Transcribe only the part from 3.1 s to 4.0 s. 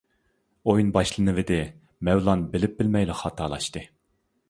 خاتالاشتى.